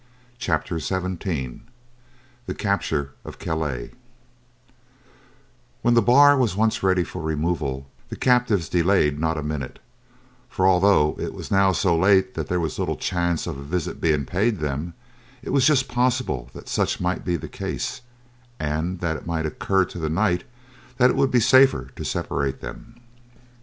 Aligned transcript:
CHAPTER 0.39 0.79
XVII: 0.79 1.61
THE 2.47 2.55
CAPTURE 2.57 3.13
OF 3.23 3.37
CALAIS 3.37 3.91
When 5.83 5.93
the 5.93 6.01
bar 6.01 6.35
was 6.35 6.55
once 6.55 6.81
ready 6.81 7.03
for 7.03 7.21
removal 7.21 7.85
the 8.09 8.15
captives 8.15 8.67
delayed 8.67 9.19
not 9.19 9.37
a 9.37 9.43
minute, 9.43 9.77
for 10.49 10.67
although 10.67 11.15
it 11.19 11.35
was 11.35 11.51
now 11.51 11.71
so 11.71 11.95
late 11.95 12.33
that 12.33 12.47
there 12.47 12.59
was 12.59 12.79
little 12.79 12.95
chance 12.97 13.45
of 13.45 13.59
a 13.59 13.63
visit 13.63 14.01
being 14.01 14.25
paid 14.25 14.57
them, 14.57 14.95
it 15.43 15.51
was 15.51 15.67
just 15.67 15.87
possible 15.87 16.49
that 16.55 16.67
such 16.67 16.99
might 16.99 17.23
be 17.23 17.35
the 17.35 17.47
case, 17.47 18.01
and 18.59 19.01
that 19.01 19.17
it 19.17 19.27
might 19.27 19.45
occur 19.45 19.85
to 19.85 19.99
the 19.99 20.09
knight 20.09 20.45
that 20.97 21.11
it 21.11 21.15
would 21.15 21.29
be 21.29 21.39
safer 21.39 21.89
to 21.95 22.03
separate 22.03 22.59
them. 22.61 22.95